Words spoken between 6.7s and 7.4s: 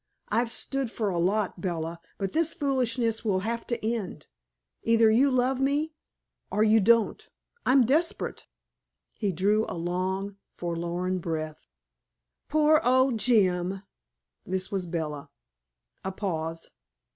don't.